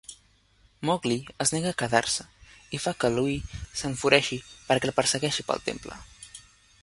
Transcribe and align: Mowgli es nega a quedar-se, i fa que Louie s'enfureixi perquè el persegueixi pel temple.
Mowgli 0.89 1.17
es 1.45 1.51
nega 1.55 1.73
a 1.73 1.77
quedar-se, 1.81 2.25
i 2.77 2.79
fa 2.85 2.95
que 3.03 3.13
Louie 3.17 3.61
s'enfureixi 3.83 4.41
perquè 4.71 4.91
el 4.91 4.97
persegueixi 5.01 5.47
pel 5.51 5.63
temple. 5.69 6.01